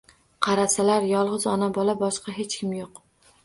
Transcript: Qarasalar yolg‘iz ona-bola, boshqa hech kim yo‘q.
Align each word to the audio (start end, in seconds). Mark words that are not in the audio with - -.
Qarasalar 0.45 1.05
yolg‘iz 1.11 1.47
ona-bola, 1.53 1.97
boshqa 2.03 2.37
hech 2.41 2.59
kim 2.59 2.77
yo‘q. 2.83 3.09